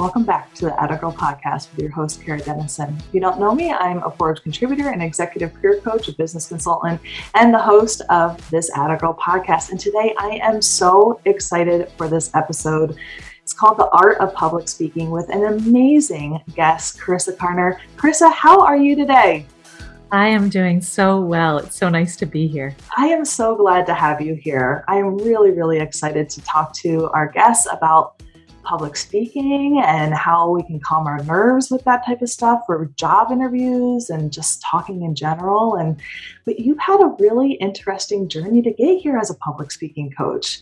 [0.00, 2.96] Welcome back to the Atta Girl podcast with your host, Kara Dennison.
[2.96, 6.48] If you don't know me, I'm a Forbes contributor and executive career coach, a business
[6.48, 7.02] consultant,
[7.34, 9.72] and the host of this Atta Girl podcast.
[9.72, 12.96] And today I am so excited for this episode.
[13.42, 17.78] It's called The Art of Public Speaking with an amazing guest, Carissa Karner.
[17.98, 19.44] Carissa, how are you today?
[20.10, 21.58] I am doing so well.
[21.58, 22.74] It's so nice to be here.
[22.96, 24.82] I am so glad to have you here.
[24.88, 28.22] I am really, really excited to talk to our guests about
[28.70, 32.86] public speaking and how we can calm our nerves with that type of stuff for
[32.96, 35.74] job interviews and just talking in general.
[35.74, 36.00] And
[36.46, 40.60] but you've had a really interesting journey to get here as a public speaking coach.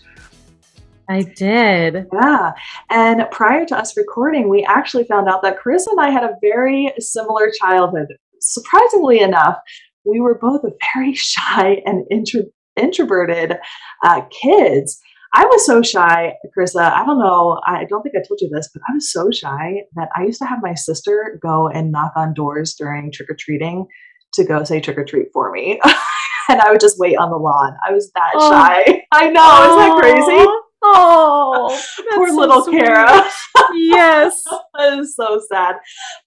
[1.11, 2.07] I did.
[2.13, 2.53] Yeah.
[2.91, 6.37] And prior to us recording, we actually found out that Chris and I had a
[6.43, 8.09] very similar childhood
[8.41, 9.59] surprisingly enough,
[10.05, 10.63] we were both
[10.95, 13.57] very shy and intro- introverted
[14.03, 15.01] uh, kids.
[15.35, 16.93] I was so shy, Carissa.
[16.93, 17.61] I don't know.
[17.67, 20.41] I don't think I told you this, but I was so shy that I used
[20.41, 23.87] to have my sister go and knock on doors during trick or treating
[24.35, 25.81] to go say trick or treat for me.
[26.49, 27.77] and I would just wait on the lawn.
[27.87, 28.51] I was that oh.
[28.51, 29.03] shy.
[29.13, 29.43] I know.
[29.45, 29.67] Oh.
[29.67, 30.65] Isn't that crazy?
[30.83, 31.83] Oh,
[32.15, 32.81] poor so little sweet.
[32.81, 33.29] Kara.
[33.75, 34.45] yes.
[34.79, 35.77] that is so sad.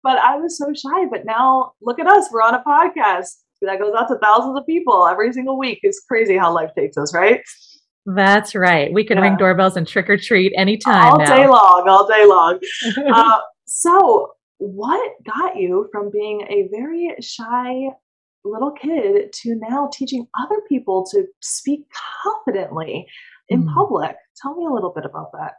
[0.04, 1.06] But I was so shy.
[1.10, 2.30] But now look at us.
[2.32, 3.30] We're on a podcast
[3.62, 5.80] that goes out to thousands of people every single week.
[5.84, 7.42] It's crazy how life takes us, right?
[8.06, 8.92] That's right.
[8.92, 9.24] We can yeah.
[9.24, 11.14] ring doorbells and trick or treat anytime.
[11.14, 11.36] All now.
[11.36, 12.60] day long, all day long.
[13.14, 17.90] uh, so, what got you from being a very shy
[18.44, 21.82] little kid to now teaching other people to speak
[22.24, 23.06] confidently
[23.50, 23.74] in mm.
[23.74, 24.16] public?
[24.42, 25.54] Tell me a little bit about that.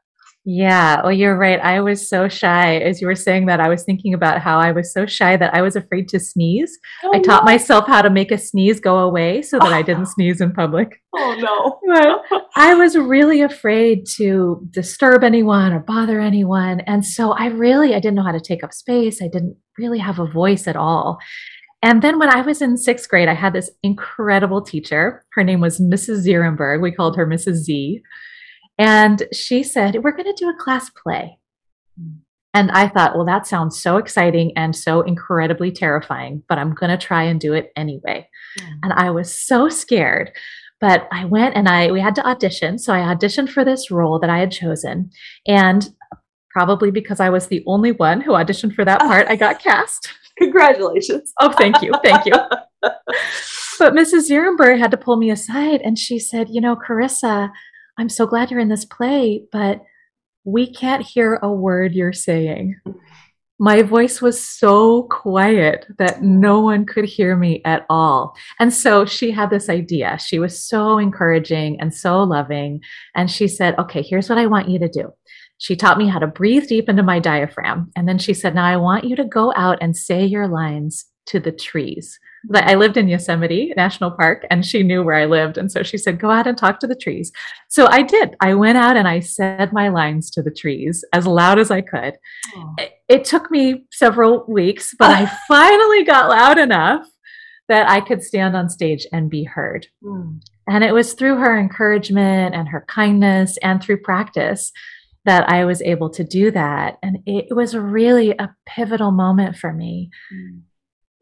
[0.44, 1.60] Yeah, well, you're right.
[1.60, 2.76] I was so shy.
[2.78, 5.54] As you were saying that, I was thinking about how I was so shy that
[5.54, 6.76] I was afraid to sneeze.
[7.04, 7.52] Oh, I taught no.
[7.52, 11.00] myself how to make a sneeze go away so that I didn't sneeze in public.
[11.14, 11.78] Oh, no.
[12.30, 16.80] but I was really afraid to disturb anyone or bother anyone.
[16.80, 19.22] And so I really, I didn't know how to take up space.
[19.22, 21.18] I didn't really have a voice at all.
[21.84, 25.24] And then when I was in sixth grade, I had this incredible teacher.
[25.34, 26.26] Her name was Mrs.
[26.26, 26.80] Zierenberg.
[26.80, 27.54] We called her Mrs.
[27.54, 28.02] Z.
[28.78, 31.38] And she said, We're going to do a class play.
[32.54, 36.90] And I thought, well, that sounds so exciting and so incredibly terrifying, but I'm going
[36.90, 38.28] to try and do it anyway.
[38.60, 38.78] Mm.
[38.82, 40.32] And I was so scared.
[40.80, 42.78] But I went and I we had to audition.
[42.78, 45.10] So I auditioned for this role that I had chosen.
[45.46, 45.88] And
[46.50, 50.12] probably because I was the only one who auditioned for that part, I got cast.
[50.38, 51.32] Congratulations.
[51.40, 51.92] oh, thank you.
[52.02, 52.32] Thank you.
[52.82, 54.28] but Mrs.
[54.28, 57.50] Zierenberg had to pull me aside and she said, You know, Carissa,
[57.98, 59.82] I'm so glad you're in this play, but
[60.44, 62.80] we can't hear a word you're saying.
[63.58, 68.34] My voice was so quiet that no one could hear me at all.
[68.58, 70.18] And so she had this idea.
[70.18, 72.80] She was so encouraging and so loving.
[73.14, 75.12] And she said, Okay, here's what I want you to do.
[75.58, 77.92] She taught me how to breathe deep into my diaphragm.
[77.94, 81.04] And then she said, Now I want you to go out and say your lines
[81.26, 82.18] to the trees.
[82.48, 85.58] But I lived in Yosemite National Park and she knew where I lived.
[85.58, 87.32] And so she said, Go out and talk to the trees.
[87.68, 88.34] So I did.
[88.40, 91.82] I went out and I said my lines to the trees as loud as I
[91.82, 92.14] could.
[92.56, 92.74] Oh.
[92.78, 97.06] It, it took me several weeks, but I finally got loud enough
[97.68, 99.86] that I could stand on stage and be heard.
[100.02, 100.40] Mm.
[100.68, 104.72] And it was through her encouragement and her kindness and through practice
[105.24, 106.98] that I was able to do that.
[107.02, 110.10] And it was really a pivotal moment for me.
[110.32, 110.62] Mm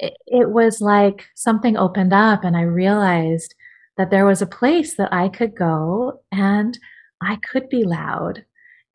[0.01, 3.55] it, it was like something opened up and I realized
[3.97, 6.77] that there was a place that I could go and
[7.23, 8.45] I could be loud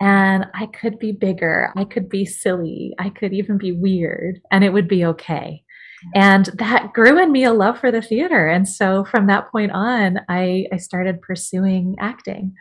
[0.01, 1.71] and I could be bigger.
[1.75, 2.93] I could be silly.
[2.99, 5.63] I could even be weird and it would be okay.
[6.13, 8.47] And that grew in me a love for the theater.
[8.47, 12.53] And so from that point on, I, I started pursuing acting.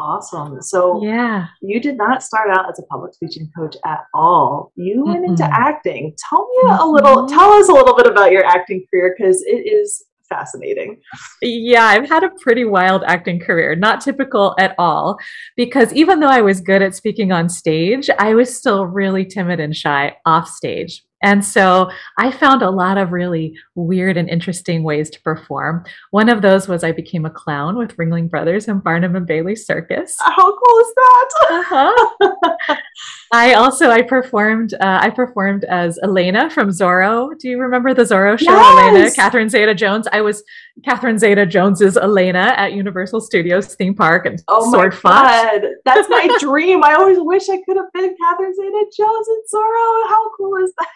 [0.00, 0.62] Awesome.
[0.62, 4.72] So yeah, you did not start out as a public speaking coach at all.
[4.74, 5.32] You went mm-hmm.
[5.32, 6.16] into acting.
[6.30, 6.82] Tell me mm-hmm.
[6.82, 7.26] a little.
[7.26, 10.96] Tell us a little bit about your acting career because it is fascinating.
[11.42, 15.18] Yeah, I've had a pretty wild acting career, not typical at all,
[15.54, 19.60] because even though I was good at speaking on stage, I was still really timid
[19.60, 21.02] and shy off stage.
[21.22, 25.84] And so I found a lot of really weird and interesting ways to perform.
[26.10, 29.56] One of those was I became a clown with Ringling Brothers and Barnum and Bailey
[29.56, 30.16] Circus.
[30.18, 31.30] How cool is that?
[31.50, 32.76] uh-huh.
[33.32, 37.38] I also I performed uh, I performed as Elena from Zorro.
[37.38, 38.50] Do you remember the Zorro show?
[38.50, 38.90] Yes!
[38.90, 40.08] Elena, Catherine Zeta-Jones.
[40.12, 40.42] I was
[40.84, 45.62] Catherine Zeta-Jones's Elena at Universal Studios theme park and oh Sword God.
[45.84, 46.82] That's my dream.
[46.84, 50.08] I always wish I could have been Catherine Zeta-Jones in Zorro.
[50.08, 50.88] How cool is that?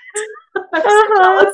[0.74, 1.52] uh-huh.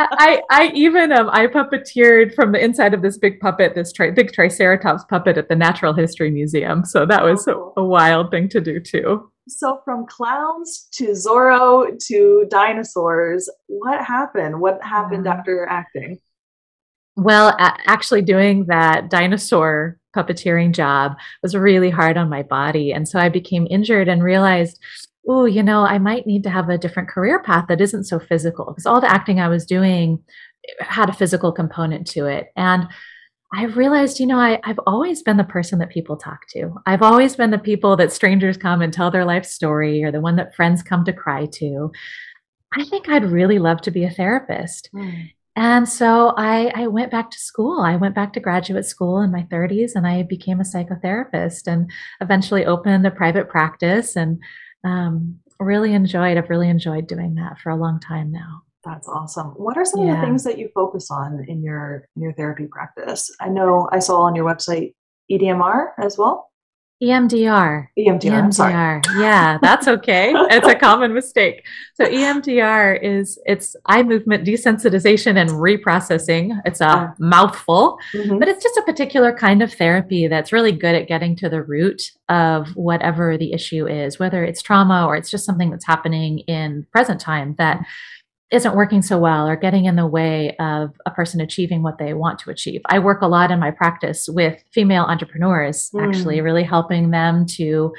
[0.00, 4.10] I I even um I puppeteered from the inside of this big puppet, this tri-
[4.10, 6.84] big Triceratops puppet at the Natural History Museum.
[6.84, 7.72] So that was oh.
[7.76, 9.30] a, a, wild thing to do too.
[9.48, 14.60] so from clowns to Zorro to dinosaurs, what happened?
[14.60, 16.20] What happened after acting?
[17.16, 22.92] Well, actually, doing that dinosaur puppeteering job was really hard on my body.
[22.92, 24.80] And so I became injured and realized,
[25.28, 28.18] oh, you know, I might need to have a different career path that isn't so
[28.18, 30.22] physical because all the acting I was doing
[30.80, 32.48] had a physical component to it.
[32.56, 32.88] And
[33.52, 36.74] I realized, you know, I, have always been the person that people talk to.
[36.86, 40.20] I've always been the people that strangers come and tell their life story or the
[40.20, 41.92] one that friends come to cry to.
[42.72, 44.90] I think I'd really love to be a therapist.
[44.92, 45.30] Mm.
[45.56, 47.80] And so I, I went back to school.
[47.80, 51.90] I went back to graduate school in my 30s and I became a psychotherapist and
[52.20, 54.42] eventually opened a private practice and
[54.82, 58.62] um, really enjoyed, I've really enjoyed doing that for a long time now.
[58.84, 59.48] That's awesome.
[59.50, 60.14] What are some yeah.
[60.14, 63.34] of the things that you focus on in your in your therapy practice?
[63.40, 64.94] I know I saw on your website
[65.30, 66.50] EDMR as well.
[67.04, 67.88] EMDR.
[67.98, 68.20] EMDR.
[68.20, 69.04] EMDR.
[69.18, 70.32] Yeah, that's okay.
[70.34, 71.64] it's a common mistake.
[71.94, 76.60] So EMDR is it's eye movement desensitization and reprocessing.
[76.64, 78.38] It's a uh, mouthful, mm-hmm.
[78.38, 81.62] but it's just a particular kind of therapy that's really good at getting to the
[81.62, 86.38] root of whatever the issue is, whether it's trauma or it's just something that's happening
[86.40, 87.84] in present time that
[88.54, 92.14] isn't working so well or getting in the way of a person achieving what they
[92.14, 92.80] want to achieve.
[92.86, 96.06] I work a lot in my practice with female entrepreneurs, mm.
[96.06, 97.92] actually, really helping them to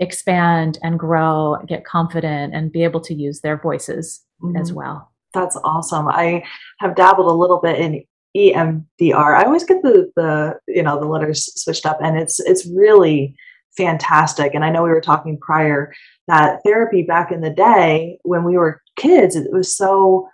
[0.00, 4.60] expand and grow, get confident, and be able to use their voices mm.
[4.60, 5.12] as well.
[5.32, 6.08] That's awesome.
[6.08, 6.42] I
[6.80, 8.04] have dabbled a little bit in
[8.36, 9.36] EMDR.
[9.36, 13.34] I always get the the you know the letters switched up, and it's it's really
[13.76, 14.54] fantastic.
[14.54, 15.92] And I know we were talking prior
[16.28, 20.28] that therapy back in the day when we were kids, it was so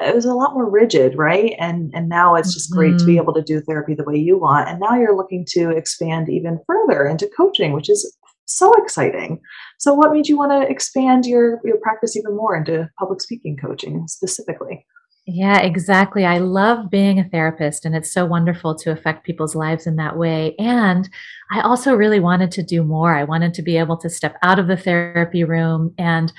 [0.00, 1.54] it was a lot more rigid, right?
[1.58, 2.98] And and now it's just great mm-hmm.
[2.98, 3.22] to be mm-hmm.
[3.22, 4.68] able to do therapy the way you want.
[4.68, 9.40] And now you're looking to expand even further into coaching, which is so exciting.
[9.78, 13.56] So what made you want to expand your your practice even more into public speaking
[13.56, 14.86] coaching specifically?
[15.24, 16.24] Yeah, exactly.
[16.24, 20.16] I love being a therapist, and it's so wonderful to affect people's lives in that
[20.16, 20.56] way.
[20.58, 21.08] And
[21.52, 23.14] I also really wanted to do more.
[23.14, 26.32] I wanted to be able to step out of the therapy room and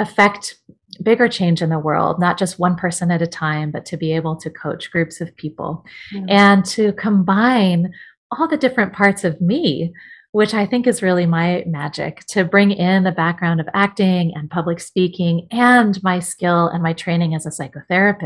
[0.00, 0.56] affect
[1.02, 4.12] bigger change in the world, not just one person at a time, but to be
[4.12, 6.26] able to coach groups of people mm-hmm.
[6.28, 7.92] and to combine
[8.32, 9.92] all the different parts of me
[10.34, 14.50] which I think is really my magic to bring in the background of acting and
[14.50, 18.18] public speaking and my skill and my training as a psychotherapist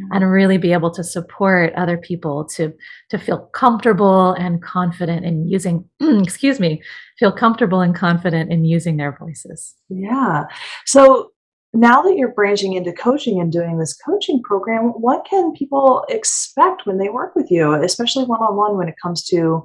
[0.00, 0.12] mm-hmm.
[0.12, 2.72] and really be able to support other people to
[3.10, 6.82] to feel comfortable and confident in using excuse me
[7.18, 9.74] feel comfortable and confident in using their voices.
[9.90, 10.44] Yeah.
[10.86, 11.32] So
[11.74, 16.86] now that you're branching into coaching and doing this coaching program, what can people expect
[16.86, 19.62] when they work with you, especially one on one when it comes to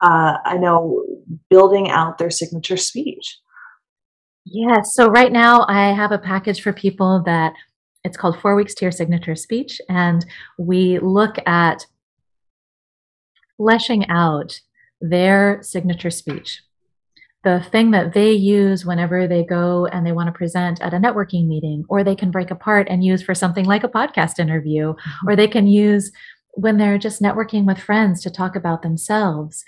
[0.00, 1.04] uh, I know
[1.48, 3.38] building out their signature speech.
[4.44, 4.94] Yes.
[4.94, 7.52] So right now I have a package for people that
[8.04, 9.80] it's called Four Weeks to Your Signature Speech.
[9.88, 10.24] And
[10.58, 11.86] we look at
[13.58, 14.58] fleshing out
[15.00, 16.62] their signature speech.
[17.44, 20.98] The thing that they use whenever they go and they want to present at a
[20.98, 24.92] networking meeting, or they can break apart and use for something like a podcast interview,
[24.92, 25.28] mm-hmm.
[25.28, 26.10] or they can use
[26.54, 29.64] when they're just networking with friends to talk about themselves,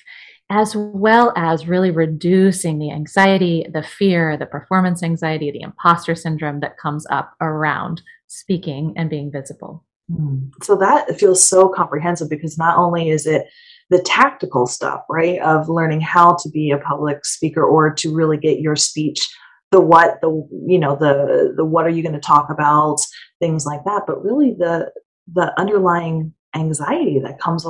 [0.51, 6.61] as well as really reducing the anxiety, the fear, the performance anxiety, the imposter syndrome
[6.61, 9.85] that comes up around speaking and being visible.
[10.15, 10.49] Hmm.
[10.63, 13.47] So that feels so comprehensive because not only is it
[13.91, 18.37] the tactical stuff, right, of learning how to be a public speaker or to really
[18.37, 19.29] get your speech
[19.73, 20.29] the what the
[20.67, 22.99] you know the the what are you going to talk about
[23.41, 24.93] things like that but really the
[25.33, 27.67] the underlying anxiety that comes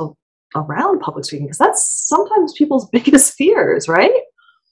[0.55, 4.21] around public speaking because that's sometimes people's biggest fears, right?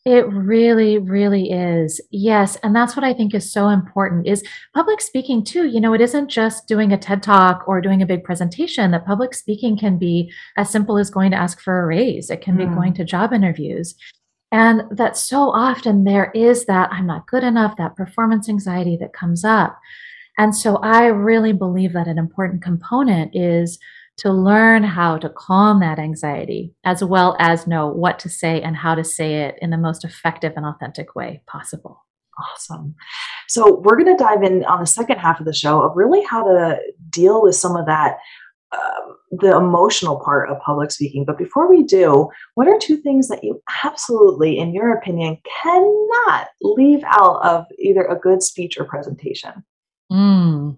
[0.03, 2.01] It really, really is.
[2.09, 2.55] Yes.
[2.63, 5.67] And that's what I think is so important is public speaking too.
[5.67, 9.05] You know, it isn't just doing a TED talk or doing a big presentation that
[9.05, 12.31] public speaking can be as simple as going to ask for a raise.
[12.31, 12.59] It can mm.
[12.59, 12.73] be hmm.
[12.73, 13.93] going to job interviews.
[14.51, 19.13] And that so often there is that I'm not good enough, that performance anxiety that
[19.13, 19.79] comes up.
[20.37, 23.77] And so I really believe that an important component is
[24.21, 28.75] to learn how to calm that anxiety, as well as know what to say and
[28.75, 32.05] how to say it in the most effective and authentic way possible.
[32.39, 32.93] Awesome.
[33.47, 36.23] So, we're going to dive in on the second half of the show of really
[36.23, 36.77] how to
[37.09, 38.17] deal with some of that,
[38.71, 39.01] uh,
[39.31, 41.25] the emotional part of public speaking.
[41.25, 46.49] But before we do, what are two things that you absolutely, in your opinion, cannot
[46.61, 49.63] leave out of either a good speech or presentation?
[50.11, 50.77] Mm.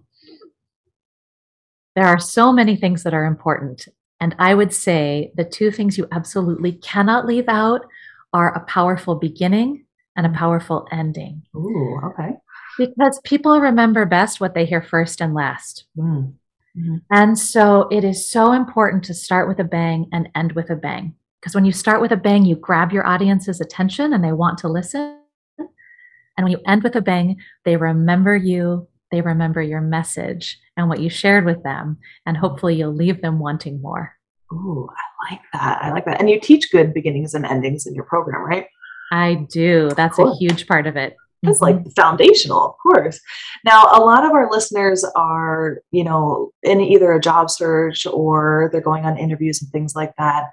[1.94, 3.88] There are so many things that are important.
[4.20, 7.86] And I would say the two things you absolutely cannot leave out
[8.32, 9.84] are a powerful beginning
[10.16, 11.42] and a powerful ending.
[11.56, 12.32] Ooh, okay.
[12.78, 15.84] Because people remember best what they hear first and last.
[15.96, 16.34] Mm.
[16.76, 16.96] Mm-hmm.
[17.10, 20.76] And so it is so important to start with a bang and end with a
[20.76, 21.14] bang.
[21.40, 24.58] Because when you start with a bang, you grab your audience's attention and they want
[24.58, 25.20] to listen.
[25.58, 30.88] And when you end with a bang, they remember you, they remember your message and
[30.88, 31.98] what you shared with them.
[32.26, 34.14] And hopefully you'll leave them wanting more.
[34.52, 35.82] Ooh, I like that.
[35.82, 36.20] I like that.
[36.20, 38.66] And you teach good beginnings and endings in your program, right?
[39.12, 39.90] I do.
[39.96, 40.32] That's cool.
[40.32, 41.16] a huge part of it.
[41.42, 41.90] That's like mm-hmm.
[41.90, 43.20] foundational, of course.
[43.64, 48.70] Now, a lot of our listeners are, you know, in either a job search or
[48.72, 50.50] they're going on interviews and things like that.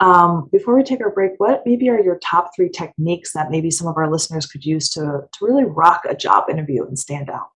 [0.00, 3.70] Um, before we take our break, what maybe are your top three techniques that maybe
[3.70, 7.28] some of our listeners could use to, to really rock a job interview and stand
[7.28, 7.50] out?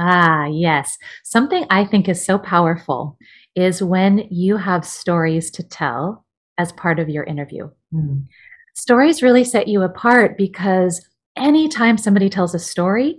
[0.00, 0.96] Ah, yes.
[1.24, 3.18] Something I think is so powerful
[3.54, 6.24] is when you have stories to tell
[6.56, 7.68] as part of your interview.
[7.92, 8.24] Mm.
[8.74, 13.18] Stories really set you apart because anytime somebody tells a story,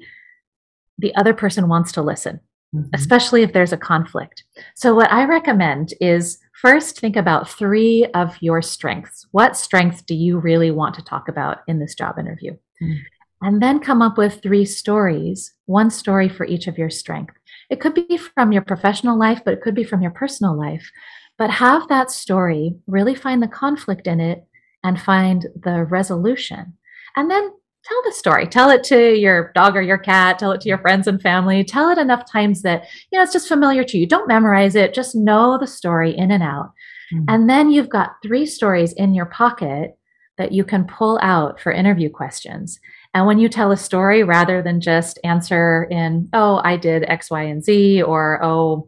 [0.97, 2.39] the other person wants to listen,
[2.75, 2.89] mm-hmm.
[2.93, 4.43] especially if there's a conflict.
[4.75, 9.27] So, what I recommend is first think about three of your strengths.
[9.31, 12.57] What strengths do you really want to talk about in this job interview?
[12.81, 12.97] Mm.
[13.41, 17.33] And then come up with three stories, one story for each of your strengths.
[17.69, 20.91] It could be from your professional life, but it could be from your personal life.
[21.37, 24.45] But have that story, really find the conflict in it,
[24.83, 26.73] and find the resolution.
[27.15, 27.49] And then
[27.83, 28.45] tell the story.
[28.45, 31.63] Tell it to your dog or your cat, tell it to your friends and family.
[31.63, 34.05] Tell it enough times that, you know, it's just familiar to you.
[34.05, 36.71] Don't memorize it, just know the story in and out.
[37.13, 37.25] Mm-hmm.
[37.27, 39.97] And then you've got three stories in your pocket
[40.37, 42.79] that you can pull out for interview questions.
[43.13, 47.29] And when you tell a story, rather than just answer in, oh, I did X,
[47.29, 48.87] Y, and Z, or oh,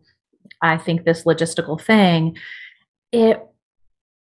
[0.61, 2.37] I think this logistical thing,
[3.11, 3.45] it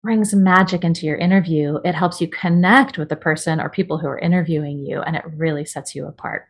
[0.03, 1.79] brings magic into your interview.
[1.85, 5.25] It helps you connect with the person or people who are interviewing you, and it
[5.37, 6.47] really sets you apart.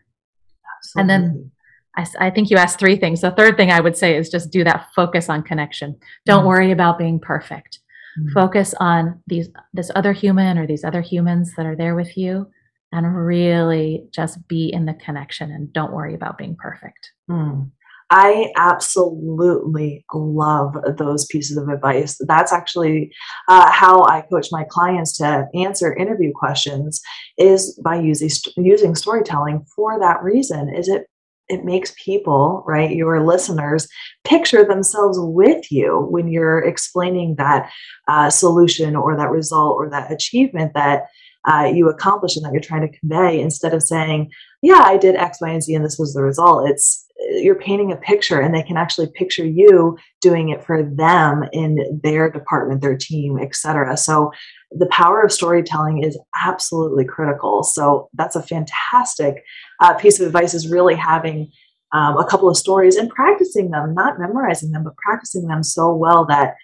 [0.79, 1.01] Absolutely.
[1.01, 1.51] And then
[1.97, 3.21] I, I, think you asked three things.
[3.21, 5.99] The third thing I would say is just do that focus on connection.
[6.25, 6.49] Don't mm.
[6.49, 7.81] worry about being perfect.
[8.19, 8.33] Mm.
[8.33, 12.51] Focus on these this other human or these other humans that are there with you
[12.93, 17.11] and really just be in the connection and don't worry about being perfect.
[17.31, 17.71] Mm.
[18.11, 22.19] I absolutely love those pieces of advice.
[22.21, 23.11] That's actually
[23.49, 27.01] uh, how I coach my clients to answer interview questions
[27.39, 30.69] is by using using storytelling for that reason.
[30.75, 31.07] Is it
[31.49, 33.89] it makes people, right, your listeners,
[34.25, 37.71] picture themselves with you when you're explaining that
[38.09, 41.05] uh, solution or that result or that achievement that
[41.45, 44.31] uh, you accomplish and that you're trying to convey instead of saying,
[44.63, 46.69] yeah, I did X, Y, and Z and this was the result.
[46.69, 51.45] It's you're painting a picture and they can actually picture you doing it for them
[51.53, 53.97] in their department, their team, etc.
[53.97, 54.33] So
[54.73, 57.63] the power of storytelling is absolutely critical.
[57.63, 59.45] So that's a fantastic
[59.81, 61.51] uh, piece of advice is really having
[61.93, 65.95] um, a couple of stories and practicing them, not memorizing them, but practicing them so
[65.95, 66.55] well that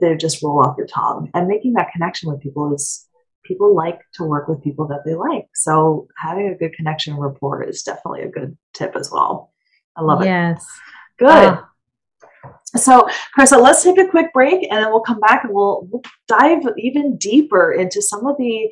[0.00, 1.30] they just roll off your tongue.
[1.34, 3.07] And making that connection with people is
[3.48, 5.46] people like to work with people that they like.
[5.54, 9.52] So having a good connection rapport is definitely a good tip as well.
[9.96, 10.26] I love it.
[10.26, 10.64] Yes.
[11.18, 11.28] Good.
[11.28, 11.62] Uh,
[12.76, 16.02] so, Carissa, let's take a quick break and then we'll come back and we'll, we'll
[16.28, 18.68] dive even deeper into some of the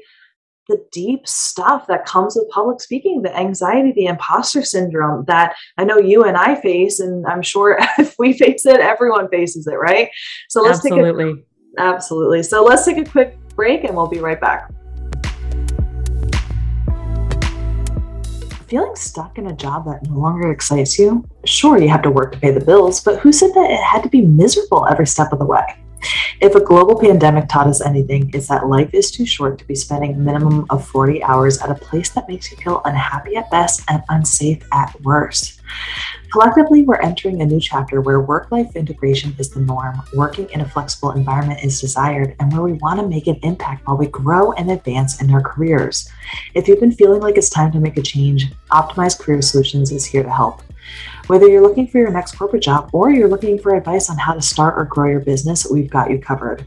[0.68, 5.85] the deep stuff that comes with public speaking, the anxiety, the imposter syndrome that I
[5.85, 9.76] know you and I face, and I'm sure if we face it, everyone faces it,
[9.76, 10.11] right?
[10.49, 11.35] So let's absolutely.
[11.35, 11.45] take
[11.78, 12.42] a, absolutely.
[12.42, 14.70] So let's take a quick break and we'll be right back.
[18.68, 21.25] Feeling stuck in a job that no longer excites you?
[21.44, 24.02] Sure, you have to work to pay the bills, but who said that it had
[24.02, 25.62] to be miserable every step of the way?
[26.40, 29.74] If a global pandemic taught us anything, it's that life is too short to be
[29.74, 33.50] spending a minimum of 40 hours at a place that makes you feel unhappy at
[33.50, 35.60] best and unsafe at worst.
[36.32, 40.60] Collectively, we're entering a new chapter where work life integration is the norm, working in
[40.60, 44.06] a flexible environment is desired, and where we want to make an impact while we
[44.06, 46.10] grow and advance in our careers.
[46.54, 50.04] If you've been feeling like it's time to make a change, Optimized Career Solutions is
[50.04, 50.62] here to help.
[51.26, 54.33] Whether you're looking for your next corporate job or you're looking for advice on how
[54.35, 56.64] to start or grow your business, we've got you covered.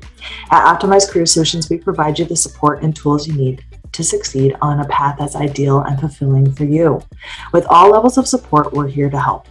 [0.52, 3.64] At Optimized Career Solutions, we provide you the support and tools you need
[3.94, 7.02] to succeed on a path that's ideal and fulfilling for you.
[7.54, 9.48] With all levels of support, we're here to help.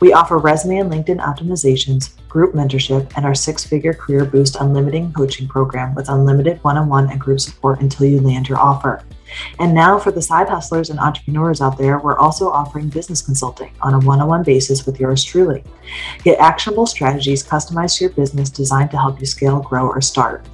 [0.00, 5.14] We offer resume and LinkedIn optimizations, group mentorship, and our six figure career boost unlimited
[5.14, 9.02] coaching program with unlimited one on one and group support until you land your offer.
[9.58, 13.70] And now, for the side hustlers and entrepreneurs out there, we're also offering business consulting
[13.82, 15.64] on a one on one basis with yours truly.
[16.24, 20.46] Get actionable strategies customized to your business designed to help you scale, grow, or start.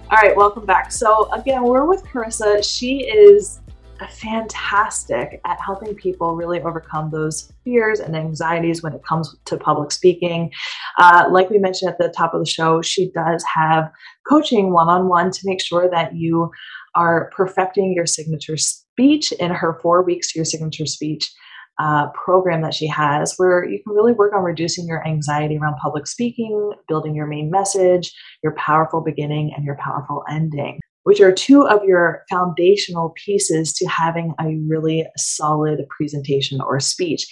[0.08, 0.92] All right, welcome back.
[0.92, 2.62] So, again, we're with Carissa.
[2.62, 3.60] She is
[4.08, 9.90] fantastic at helping people really overcome those fears and anxieties when it comes to public
[9.90, 10.50] speaking.
[10.98, 13.90] Uh, like we mentioned at the top of the show, she does have
[14.28, 16.50] coaching one on one to make sure that you
[16.94, 21.30] are perfecting your signature speech in her four weeks to your signature speech
[21.78, 25.76] uh, program that she has where you can really work on reducing your anxiety around
[25.76, 31.30] public speaking, building your main message, your powerful beginning, and your powerful ending, which are
[31.30, 37.28] two of your foundational pieces to having a really solid presentation or speech.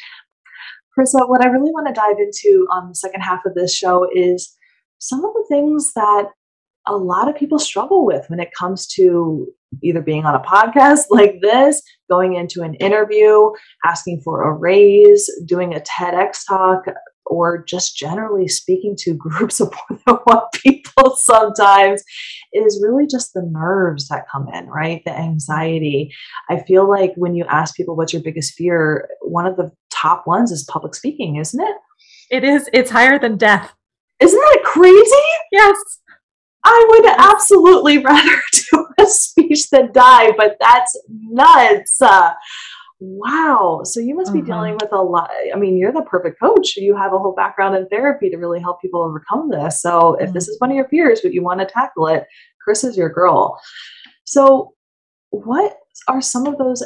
[0.96, 4.06] Carissa, what I really want to dive into on the second half of this show
[4.14, 4.54] is
[4.98, 6.26] some of the things that
[6.86, 9.48] a lot of people struggle with when it comes to
[9.82, 13.50] either being on a podcast like this, going into an interview,
[13.84, 16.84] asking for a raise, doing a TEDx talk,
[17.26, 22.02] or just generally speaking to groups of more than one people sometimes
[22.52, 25.02] is really just the nerves that come in, right?
[25.04, 26.12] The anxiety.
[26.48, 30.26] I feel like when you ask people what's your biggest fear, one of the top
[30.26, 31.76] ones is public speaking, isn't it?
[32.30, 32.68] It is.
[32.72, 33.72] It's higher than death.
[34.20, 35.10] Isn't that crazy?
[35.52, 35.76] Yes.
[36.64, 42.00] I would absolutely rather do a speech than die, but that's nuts.
[42.00, 42.32] Uh,
[43.00, 43.82] wow.
[43.84, 44.46] So you must be mm-hmm.
[44.46, 45.30] dealing with a lot.
[45.52, 46.76] I mean, you're the perfect coach.
[46.76, 49.82] You have a whole background in therapy to really help people overcome this.
[49.82, 50.34] So if mm-hmm.
[50.34, 52.24] this is one of your fears, but you want to tackle it,
[52.62, 53.60] Chris is your girl.
[54.24, 54.74] So,
[55.30, 55.76] what
[56.08, 56.82] are some of those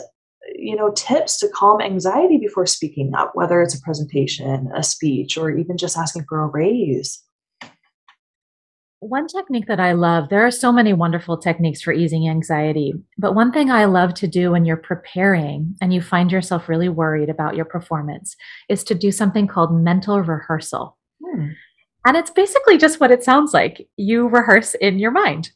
[0.55, 5.37] you know tips to calm anxiety before speaking up whether it's a presentation a speech
[5.37, 7.23] or even just asking for a raise
[9.01, 13.35] one technique that I love, there are so many wonderful techniques for easing anxiety, but
[13.35, 17.29] one thing I love to do when you're preparing and you find yourself really worried
[17.29, 18.37] about your performance
[18.69, 20.97] is to do something called mental rehearsal.
[21.25, 21.49] Hmm.
[22.07, 23.89] And it's basically just what it sounds like.
[23.97, 25.51] You rehearse in your mind.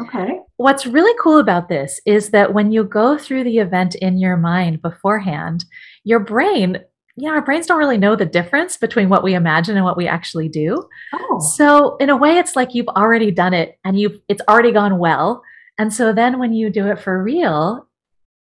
[0.00, 0.40] Okay.
[0.56, 4.36] What's really cool about this is that when you go through the event in your
[4.36, 5.64] mind beforehand,
[6.04, 6.78] your brain
[7.16, 10.06] yeah, our brains don't really know the difference between what we imagine and what we
[10.06, 10.88] actually do.
[11.12, 11.38] Oh.
[11.56, 14.98] So in a way, it's like you've already done it and you've it's already gone
[14.98, 15.42] well.
[15.78, 17.88] And so then when you do it for real,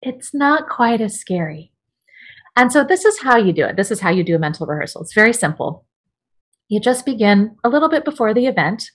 [0.02, 1.72] it's not quite as scary.
[2.56, 3.76] And so this is how you do it.
[3.76, 5.02] This is how you do a mental rehearsal.
[5.02, 5.86] It's very simple.
[6.68, 8.92] You just begin a little bit before the event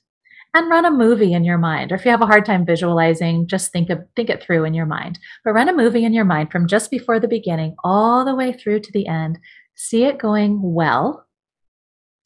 [0.54, 1.90] and run a movie in your mind.
[1.90, 4.74] Or if you have a hard time visualizing, just think of, think it through in
[4.74, 5.18] your mind.
[5.44, 8.52] But run a movie in your mind from just before the beginning all the way
[8.52, 9.38] through to the end
[9.74, 11.26] see it going well.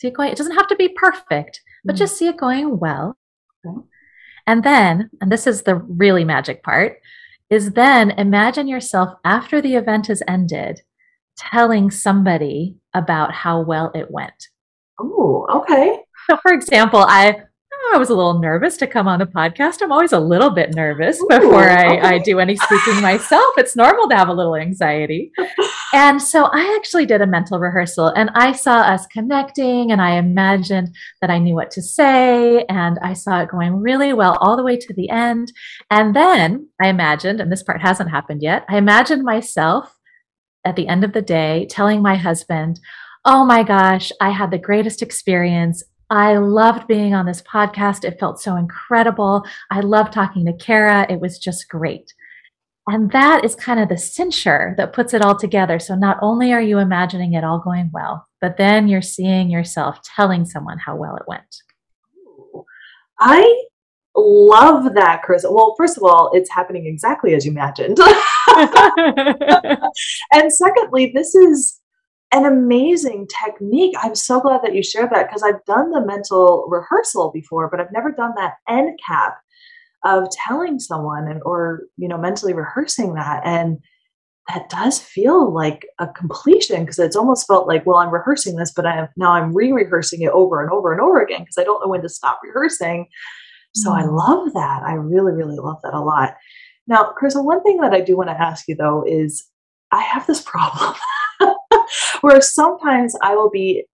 [0.01, 1.99] See it going, it doesn't have to be perfect, but mm.
[1.99, 3.17] just see it going well.
[3.67, 3.81] Okay.
[4.47, 7.01] And then, and this is the really magic part,
[7.51, 10.81] is then imagine yourself after the event has ended
[11.37, 14.49] telling somebody about how well it went.
[15.01, 15.99] Oh, okay.
[16.29, 17.43] So, for example, I
[17.95, 19.81] I was a little nervous to come on the podcast.
[19.81, 22.01] I'm always a little bit nervous before I, okay.
[22.01, 23.47] I do any speaking myself.
[23.57, 25.33] It's normal to have a little anxiety.
[25.95, 30.17] and so I actually did a mental rehearsal and I saw us connecting and I
[30.17, 34.57] imagined that I knew what to say and I saw it going really well all
[34.57, 35.53] the way to the end.
[35.91, 39.97] And then I imagined, and this part hasn't happened yet, I imagined myself
[40.65, 42.81] at the end of the day telling my husband,
[43.25, 45.83] Oh my gosh, I had the greatest experience.
[46.11, 48.05] I loved being on this podcast.
[48.05, 49.45] It felt so incredible.
[49.71, 51.07] I loved talking to Kara.
[51.11, 52.15] It was just great.
[52.87, 55.79] And that is kind of the cincher that puts it all together.
[55.79, 60.01] So not only are you imagining it all going well, but then you're seeing yourself
[60.03, 61.57] telling someone how well it went.
[63.21, 63.65] I
[64.17, 65.45] love that, Chris.
[65.47, 67.99] Well, first of all, it's happening exactly as you imagined.
[70.33, 71.81] and secondly, this is
[72.33, 73.95] an amazing technique.
[74.03, 77.81] I'm so glad that you shared that because I've done the mental rehearsal before, but
[77.81, 79.39] I've never done that end cap
[80.05, 83.79] of telling someone and or you know mentally rehearsing that and
[84.49, 88.73] that does feel like a completion because it's almost felt like, well, I'm rehearsing this,
[88.75, 91.65] but I am now I'm re-rehearsing it over and over and over again because I
[91.65, 93.09] don't know when to stop rehearsing.
[93.75, 94.17] So I mm.
[94.17, 94.83] love that.
[94.83, 96.35] I really, really love that a lot.
[96.87, 99.47] Now, Carissa, one thing that I do want to ask you though is
[99.93, 100.95] I have this problem
[102.21, 103.85] where sometimes I will be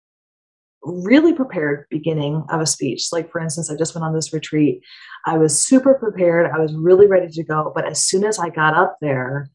[0.83, 3.07] really prepared beginning of a speech.
[3.13, 4.83] Like for instance, I just went on this retreat.
[5.27, 6.51] I was super prepared.
[6.55, 7.73] I was really ready to go.
[7.75, 9.51] But as soon as I got up there,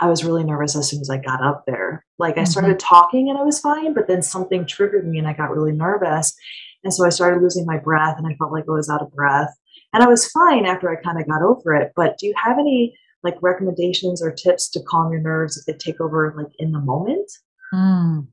[0.00, 2.04] I was really nervous as soon as I got up there.
[2.18, 2.50] Like I mm-hmm.
[2.50, 5.72] started talking and I was fine, but then something triggered me and I got really
[5.72, 6.34] nervous.
[6.82, 9.12] And so I started losing my breath and I felt like I was out of
[9.14, 9.54] breath.
[9.92, 11.92] And I was fine after I kind of got over it.
[11.94, 15.78] But do you have any like recommendations or tips to calm your nerves if they
[15.78, 17.30] take over like in the moment?
[17.74, 18.26] Mm.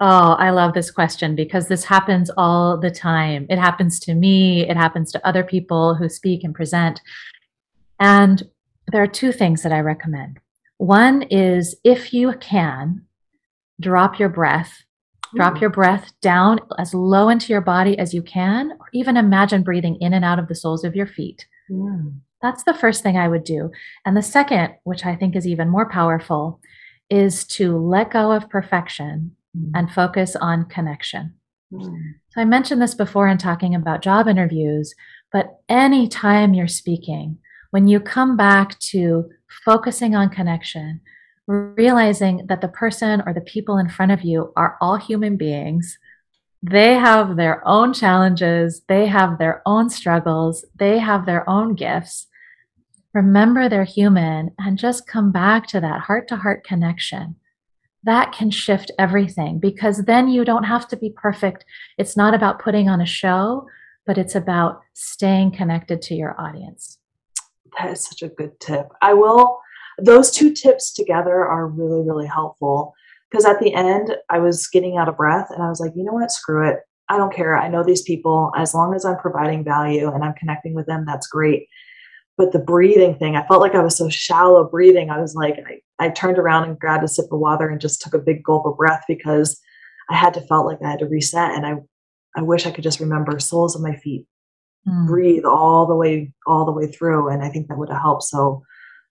[0.00, 3.46] Oh, I love this question because this happens all the time.
[3.50, 7.00] It happens to me, it happens to other people who speak and present.
[7.98, 8.44] And
[8.86, 10.38] there are two things that I recommend.
[10.76, 13.06] One is if you can,
[13.80, 14.84] drop your breath.
[15.34, 15.60] Drop mm.
[15.60, 19.96] your breath down as low into your body as you can, or even imagine breathing
[20.00, 21.46] in and out of the soles of your feet.
[21.70, 22.20] Mm.
[22.40, 23.70] That's the first thing I would do.
[24.06, 26.60] And the second, which I think is even more powerful,
[27.10, 29.70] is to let go of perfection mm.
[29.74, 31.34] and focus on connection.
[31.72, 32.14] Mm.
[32.30, 34.94] So I mentioned this before in talking about job interviews,
[35.32, 37.38] but anytime you're speaking,
[37.70, 39.30] when you come back to
[39.64, 41.00] focusing on connection,
[41.48, 45.98] realizing that the person or the people in front of you are all human beings.
[46.62, 52.26] They have their own challenges, they have their own struggles, they have their own gifts.
[53.14, 57.36] Remember they're human and just come back to that heart to heart connection.
[58.04, 61.64] That can shift everything because then you don't have to be perfect.
[61.96, 63.66] It's not about putting on a show,
[64.06, 66.98] but it's about staying connected to your audience.
[67.78, 68.88] That is such a good tip.
[69.02, 69.58] I will,
[69.98, 72.94] those two tips together are really, really helpful
[73.30, 76.04] because at the end, I was getting out of breath and I was like, you
[76.04, 76.78] know what, screw it.
[77.08, 77.56] I don't care.
[77.56, 78.52] I know these people.
[78.56, 81.66] As long as I'm providing value and I'm connecting with them, that's great.
[82.38, 85.10] But the breathing thing, I felt like I was so shallow breathing.
[85.10, 85.56] I was like,
[85.98, 88.42] I, I turned around and grabbed a sip of water and just took a big
[88.42, 89.60] gulp of breath because
[90.08, 91.54] I had to felt like I had to reset.
[91.54, 91.74] And I,
[92.36, 94.24] I wish I could just remember soles of my feet,
[94.88, 95.06] mm.
[95.06, 98.22] breathe all the way all the way through and i think that would have helped
[98.22, 98.62] so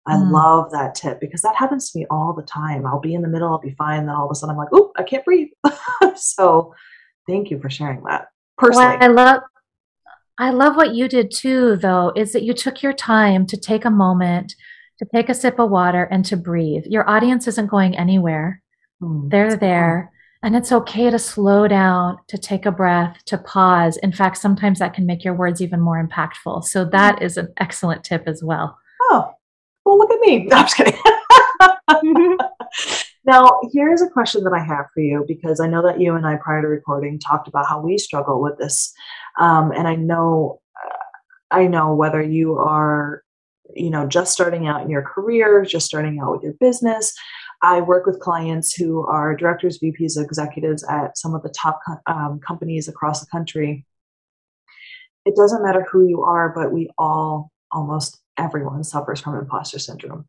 [0.06, 0.32] i mm.
[0.32, 3.28] love that tip because that happens to me all the time i'll be in the
[3.28, 5.50] middle i'll be fine then all of a sudden i'm like oh i can't breathe
[6.16, 6.74] so
[7.28, 9.42] thank you for sharing that personally well, i love
[10.40, 13.86] i love what you did too though is that you took your time to take
[13.86, 14.56] a moment
[15.00, 18.62] to take a sip of water and to breathe your audience isn't going anywhere
[19.02, 20.12] mm, they're there
[20.44, 23.98] and it's okay to slow down, to take a breath, to pause.
[23.98, 26.64] In fact, sometimes that can make your words even more impactful.
[26.64, 28.78] So that is an excellent tip as well.
[29.02, 29.34] Oh,
[29.86, 30.46] well, look at me.
[30.46, 32.38] No, I'm just kidding.
[33.28, 36.26] now, here's a question that I have for you because I know that you and
[36.26, 38.94] I, prior to recording, talked about how we struggle with this.
[39.38, 43.24] Um, and I know, uh, I know whether you are,
[43.76, 47.14] you know, just starting out in your career, just starting out with your business,
[47.62, 52.40] I work with clients who are directors, VPs, executives at some of the top um,
[52.40, 53.86] companies across the country.
[55.26, 60.28] It doesn't matter who you are, but we all, almost everyone, suffers from imposter syndrome.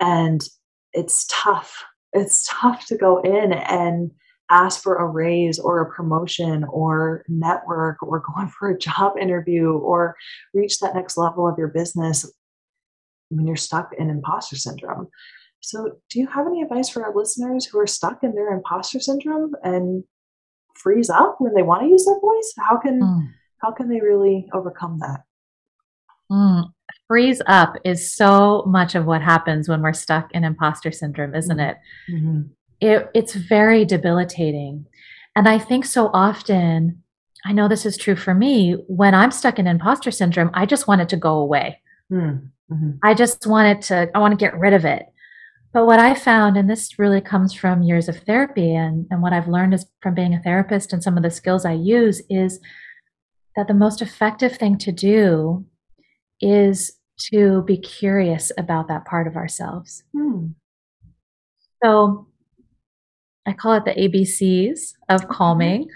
[0.00, 0.46] And
[0.92, 1.84] it's tough.
[2.12, 4.10] It's tough to go in and
[4.50, 9.72] ask for a raise or a promotion or network or going for a job interview
[9.72, 10.16] or
[10.54, 12.30] reach that next level of your business
[13.30, 15.08] when you're stuck in imposter syndrome.
[15.60, 19.00] So, do you have any advice for our listeners who are stuck in their imposter
[19.00, 20.04] syndrome and
[20.76, 22.54] freeze up when they want to use their voice?
[22.58, 23.28] How can mm.
[23.60, 25.24] how can they really overcome that?
[26.30, 26.72] Mm.
[27.08, 31.58] Freeze up is so much of what happens when we're stuck in imposter syndrome, isn't
[31.58, 31.76] it?
[32.10, 32.42] Mm-hmm.
[32.80, 33.10] it?
[33.14, 34.86] It's very debilitating.
[35.34, 37.02] And I think so often,
[37.46, 40.86] I know this is true for me, when I'm stuck in imposter syndrome, I just
[40.86, 41.80] want it to go away.
[42.12, 42.50] Mm.
[42.70, 42.90] Mm-hmm.
[43.02, 45.06] I just want it to, I want to get rid of it.
[45.72, 49.32] But what I found, and this really comes from years of therapy and, and what
[49.32, 52.58] I've learned is from being a therapist and some of the skills I use, is
[53.56, 55.64] that the most effective thing to do
[56.40, 56.97] is
[57.30, 60.02] to be curious about that part of ourselves.
[60.16, 60.48] Hmm.
[61.82, 62.26] So
[63.46, 65.88] I call it the ABCs of calming.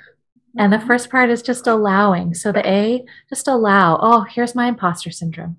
[0.59, 0.87] And the mm-hmm.
[0.87, 2.35] first part is just allowing.
[2.35, 3.99] So the A, just allow.
[4.03, 5.57] Oh, here's my imposter syndrome.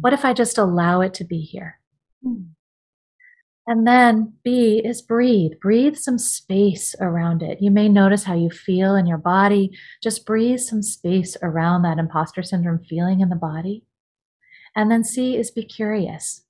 [0.00, 1.80] What if I just allow it to be here?
[2.22, 2.42] Hmm.
[3.66, 5.52] And then B is breathe.
[5.60, 7.60] Breathe some space around it.
[7.60, 9.72] You may notice how you feel in your body.
[10.02, 13.84] Just breathe some space around that imposter syndrome feeling in the body.
[14.78, 16.42] And then C is be curious.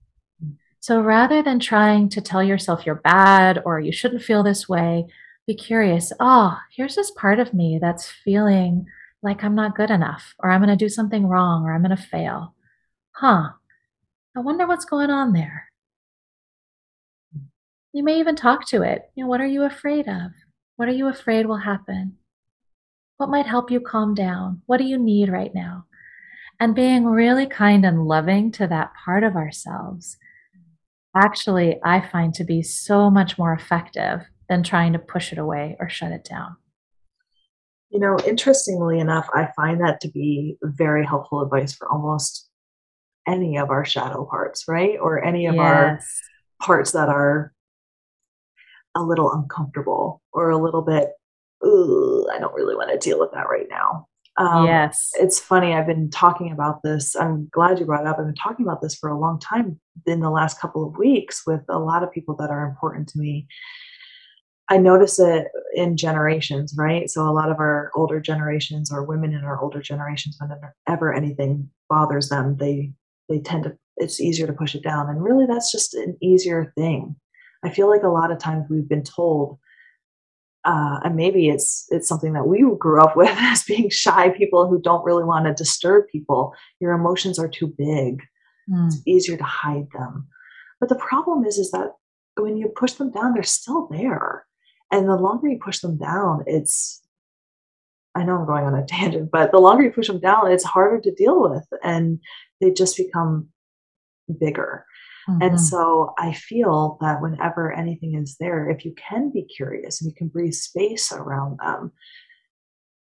[0.80, 5.06] So rather than trying to tell yourself you're bad or you shouldn't feel this way,
[5.46, 6.12] be curious.
[6.20, 8.84] Oh, here's this part of me that's feeling
[9.22, 11.96] like I'm not good enough, or I'm going to do something wrong, or I'm going
[11.96, 12.54] to fail.
[13.12, 13.48] Huh.
[14.36, 15.64] I wonder what's going on there.
[17.94, 19.10] You may even talk to it.
[19.14, 20.32] You know, what are you afraid of?
[20.76, 22.18] What are you afraid will happen?
[23.16, 24.60] What might help you calm down?
[24.66, 25.86] What do you need right now?
[26.60, 30.16] And being really kind and loving to that part of ourselves
[31.14, 35.76] actually, I find to be so much more effective than trying to push it away
[35.80, 36.56] or shut it down.
[37.90, 42.48] You know, interestingly enough, I find that to be very helpful advice for almost
[43.26, 44.98] any of our shadow parts, right?
[45.00, 45.62] Or any of yes.
[45.64, 46.00] our
[46.60, 47.52] parts that are
[48.94, 51.10] a little uncomfortable or a little bit,
[51.64, 54.06] ooh, I don't really want to deal with that right now.
[54.38, 55.10] Um, yes.
[55.14, 55.74] It's funny.
[55.74, 57.16] I've been talking about this.
[57.16, 58.18] I'm glad you brought it up.
[58.18, 61.42] I've been talking about this for a long time in the last couple of weeks
[61.44, 63.48] with a lot of people that are important to me.
[64.70, 67.10] I notice it in generations, right?
[67.10, 71.70] So a lot of our older generations or women in our older generations, whenever anything
[71.88, 72.92] bothers them, they
[73.28, 75.08] they tend to it's easier to push it down.
[75.08, 77.16] And really that's just an easier thing.
[77.64, 79.58] I feel like a lot of times we've been told,
[80.68, 84.68] uh, and maybe it's it's something that we grew up with as being shy people
[84.68, 86.52] who don't really want to disturb people.
[86.78, 88.22] Your emotions are too big.
[88.70, 88.86] Mm.
[88.86, 90.28] It's easier to hide them.
[90.78, 91.92] But the problem is, is that
[92.36, 94.44] when you push them down, they're still there.
[94.92, 97.02] And the longer you push them down, it's,
[98.14, 100.64] I know I'm going on a tangent, but the longer you push them down, it's
[100.64, 101.66] harder to deal with.
[101.82, 102.20] And
[102.60, 103.48] they just become
[104.38, 104.84] bigger.
[105.28, 105.42] Mm-hmm.
[105.42, 110.10] And so I feel that whenever anything is there, if you can be curious and
[110.10, 111.92] you can breathe space around them,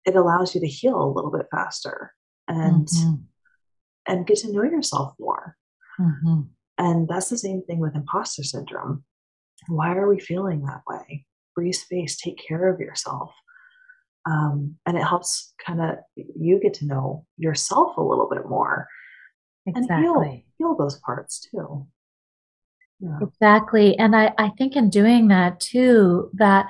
[0.05, 2.13] it allows you to heal a little bit faster
[2.49, 3.15] and mm-hmm.
[4.07, 5.57] and get to know yourself more.
[6.01, 6.43] Mm-hmm.
[6.79, 9.05] And that's the same thing with imposter syndrome.
[9.69, 11.27] Why are we feeling that way?
[11.57, 13.33] breathe space, take care of yourself.
[14.31, 18.87] Um, and it helps kind of you get to know yourself a little bit more
[19.67, 19.95] exactly.
[19.95, 21.87] and heal, heal those parts too.
[23.01, 23.19] Yeah.
[23.21, 23.97] Exactly.
[23.99, 26.67] And I, I think in doing that too, that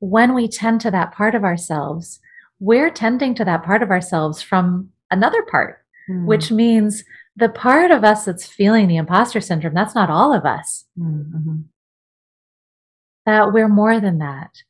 [0.00, 2.20] when we tend to that part of ourselves,
[2.58, 6.26] we're tending to that part of ourselves from another part, mm.
[6.26, 7.04] which means
[7.36, 10.84] the part of us that's feeling the imposter syndrome, that's not all of us.
[10.98, 11.62] Mm-hmm
[13.26, 14.62] that we're more than that.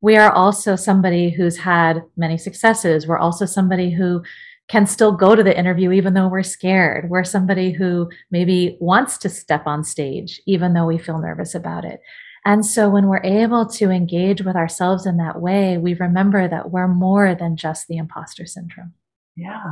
[0.00, 3.06] We are also somebody who's had many successes.
[3.06, 4.22] We're also somebody who
[4.68, 7.10] can still go to the interview even though we're scared.
[7.10, 11.84] We're somebody who maybe wants to step on stage even though we feel nervous about
[11.84, 12.00] it.
[12.46, 16.70] And so when we're able to engage with ourselves in that way, we remember that
[16.70, 18.92] we're more than just the imposter syndrome.
[19.36, 19.62] Yeah.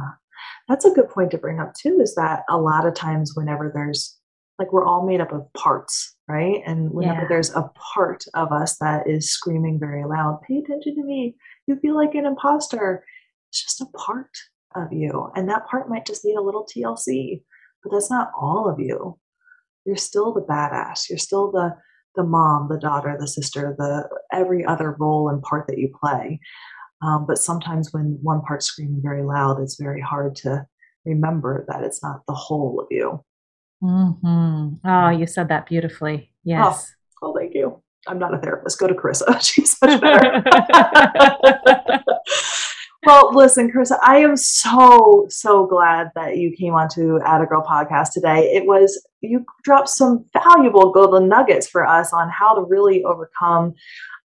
[0.69, 3.71] That's a good point to bring up too is that a lot of times whenever
[3.73, 4.19] there's
[4.59, 6.63] like we're all made up of parts, right?
[6.67, 7.29] And whenever yeah.
[7.29, 11.35] there's a part of us that is screaming very loud, pay attention to me.
[11.67, 13.05] You feel like an imposter.
[13.51, 14.31] It's just a part
[14.75, 15.31] of you.
[15.37, 17.43] And that part might just need a little TLC,
[17.83, 19.19] but that's not all of you.
[19.85, 21.09] You're still the badass.
[21.09, 21.77] You're still the
[22.15, 26.41] the mom, the daughter, the sister, the every other role and part that you play.
[27.03, 30.67] Um, but sometimes when one part's screaming very loud, it's very hard to
[31.05, 33.25] remember that it's not the whole of you.
[33.83, 34.87] Mm-hmm.
[34.89, 36.31] Oh, you said that beautifully.
[36.45, 36.93] Yes.
[37.23, 37.83] Oh, oh, thank you.
[38.07, 38.79] I'm not a therapist.
[38.79, 39.41] Go to Carissa.
[39.43, 40.45] She's much better.
[43.05, 48.13] well, listen, Carissa, I am so, so glad that you came onto Atta Girl podcast
[48.13, 48.53] today.
[48.53, 53.75] It was, you dropped some valuable golden nuggets for us on how to really overcome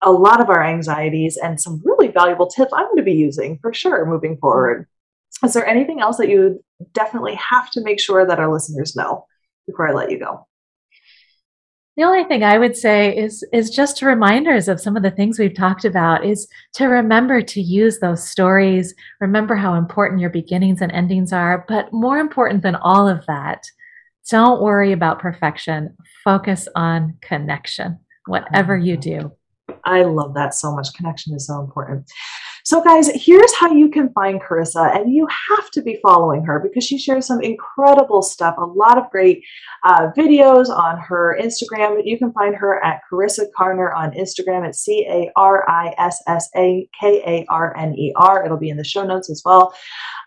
[0.01, 3.57] a lot of our anxieties and some really valuable tips I'm going to be using
[3.61, 4.87] for sure moving forward.
[5.43, 9.25] Is there anything else that you definitely have to make sure that our listeners know?
[9.65, 10.47] before I let you go?
[11.97, 15.39] The only thing I would say is is just reminders of some of the things
[15.39, 20.81] we've talked about is to remember to use those stories, remember how important your beginnings
[20.81, 23.63] and endings are, but more important than all of that,
[24.29, 25.95] don't worry about perfection.
[26.23, 29.19] Focus on connection, whatever you mm-hmm.
[29.19, 29.31] do.
[29.85, 30.93] I love that so much.
[30.95, 32.09] Connection is so important.
[32.67, 36.59] So, guys, here's how you can find Carissa, and you have to be following her
[36.59, 39.43] because she shares some incredible stuff, a lot of great
[39.83, 42.01] uh, videos on her Instagram.
[42.03, 44.67] You can find her at Carissa Karner on Instagram.
[44.67, 48.43] It's C A R I S S A K A R N E R.
[48.43, 49.71] It'll be in the show notes as well.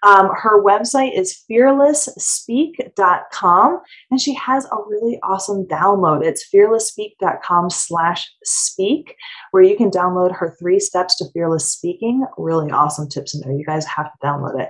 [0.05, 3.81] Um, her website is fearlessspeak.com,
[4.13, 6.25] and she has a really awesome download.
[6.25, 9.17] It's fearlessspeak.com slash speak,
[9.51, 13.53] where you can download her three steps to fearless speaking really awesome tips in there.
[13.53, 14.69] You guys have to download it.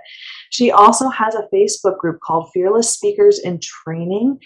[0.51, 4.39] She also has a Facebook group called Fearless Speakers in Training.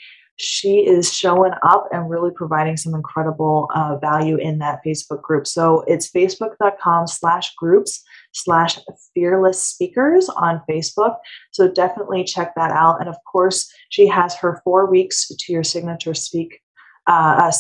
[0.43, 5.47] she is showing up and really providing some incredible uh, value in that Facebook group.
[5.47, 8.79] So it's facebook.com slash groups slash
[9.15, 11.17] fearless speakers on Facebook.
[11.53, 13.01] So definitely check that out.
[13.01, 16.61] And of course, she has her four weeks to your signature speak
[17.07, 17.53] uh,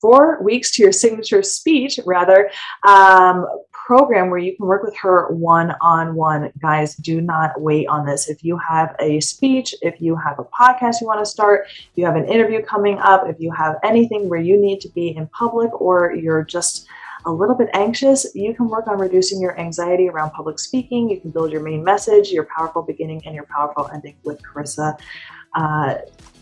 [0.00, 2.50] four weeks to your signature speech, rather,
[2.88, 3.46] um,
[3.86, 6.52] program where you can work with her one on one.
[6.60, 8.28] Guys, do not wait on this.
[8.28, 11.90] If you have a speech, if you have a podcast you want to start, if
[11.96, 15.16] you have an interview coming up, if you have anything where you need to be
[15.16, 16.86] in public or you're just
[17.26, 21.10] a little bit anxious, you can work on reducing your anxiety around public speaking.
[21.10, 24.98] You can build your main message, your powerful beginning, and your powerful ending with Carissa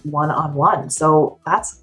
[0.05, 0.90] one on one.
[0.90, 1.83] So that's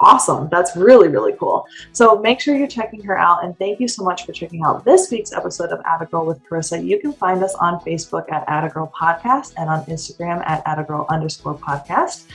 [0.00, 0.48] awesome.
[0.50, 1.66] That's really, really cool.
[1.92, 3.44] So make sure you're checking her out.
[3.44, 6.42] And thank you so much for checking out this week's episode of Atta Girl with
[6.44, 6.82] Carissa.
[6.82, 10.84] You can find us on Facebook at Atta Girl Podcast and on Instagram at Atta
[10.84, 12.26] Girl underscore podcast.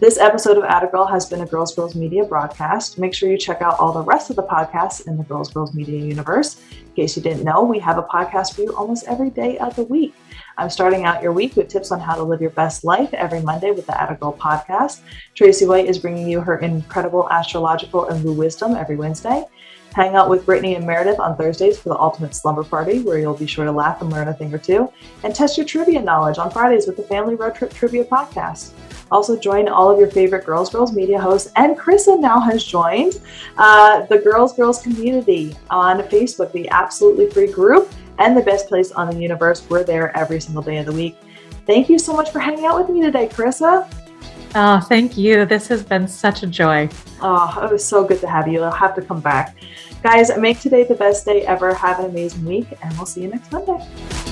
[0.00, 2.98] This episode of Atta Girl has been a Girls Girls Media broadcast.
[2.98, 5.74] Make sure you check out all the rest of the podcasts in the Girls Girls
[5.74, 6.60] Media universe.
[6.70, 9.76] In case you didn't know, we have a podcast for you almost every day of
[9.76, 10.14] the week.
[10.58, 13.40] I'm starting out your week with tips on how to live your best life every
[13.40, 15.00] Monday with the Atta Girl podcast.
[15.34, 19.44] Tracy White is bringing you her incredible astrological and woo wisdom every Wednesday.
[19.94, 23.34] Hang out with Brittany and Meredith on Thursdays for the ultimate slumber party, where you'll
[23.34, 24.90] be sure to laugh and learn a thing or two.
[25.22, 28.72] And test your trivia knowledge on Fridays with the Family Road Trip Trivia Podcast.
[29.10, 31.52] Also, join all of your favorite Girls Girls media hosts.
[31.56, 33.20] And Carissa now has joined
[33.58, 38.92] uh, the Girls Girls community on Facebook, the absolutely free group and the best place
[38.92, 39.66] on the universe.
[39.68, 41.16] We're there every single day of the week.
[41.66, 43.90] Thank you so much for hanging out with me today, Carissa.
[44.54, 45.46] Oh, thank you.
[45.46, 46.88] This has been such a joy.
[47.20, 48.62] Oh, it was so good to have you.
[48.62, 49.56] I'll have to come back.
[50.02, 51.72] Guys, make today the best day ever.
[51.72, 54.31] Have an amazing week, and we'll see you next Monday.